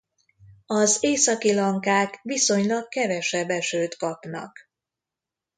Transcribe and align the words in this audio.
Az 0.65 0.97
északi 1.01 1.53
lankák 1.53 2.19
viszonylag 2.23 2.87
kevesebb 2.87 3.49
esőt 3.49 3.95
kapnak. 3.97 4.57